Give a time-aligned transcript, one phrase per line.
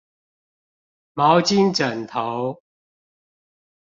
[1.13, 2.63] 毛巾枕頭